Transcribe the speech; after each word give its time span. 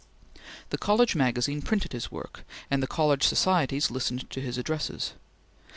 The 0.71 0.79
College 0.79 1.15
Magazine 1.15 1.61
printed 1.61 1.93
his 1.93 2.09
work, 2.11 2.43
and 2.71 2.81
the 2.81 2.87
College 2.87 3.21
Societies 3.21 3.91
listened 3.91 4.31
to 4.31 4.41
his 4.41 4.57
addresses. 4.57 5.13